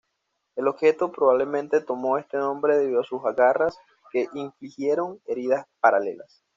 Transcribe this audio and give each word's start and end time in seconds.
El 0.55 0.67
objeto 0.67 1.11
probablemente 1.11 1.79
tomó 1.79 2.17
este 2.17 2.35
nombre 2.37 2.75
debido 2.75 3.01
a 3.01 3.03
sus 3.03 3.21
"garras", 3.37 3.77
que 4.11 4.29
infligieron 4.33 5.21
heridas 5.27 5.67
paralelas. 5.79 6.43